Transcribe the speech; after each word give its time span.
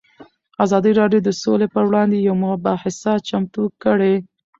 ازادي 0.63 0.91
راډیو 0.99 1.21
د 1.23 1.29
سوله 1.41 1.67
پر 1.73 1.83
وړاندې 1.89 2.17
یوه 2.27 2.37
مباحثه 2.43 3.13
چمتو 3.27 3.63
کړې. 3.83 4.13